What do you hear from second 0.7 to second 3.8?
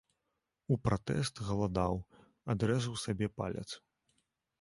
У пратэст галадаў, адрэзаў сабе палец.